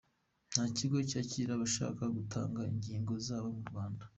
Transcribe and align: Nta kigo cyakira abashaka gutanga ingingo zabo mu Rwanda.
Nta 0.51 0.63
kigo 0.75 0.97
cyakira 1.09 1.51
abashaka 1.53 2.03
gutanga 2.15 2.59
ingingo 2.73 3.13
zabo 3.25 3.47
mu 3.57 3.63
Rwanda. 3.69 4.03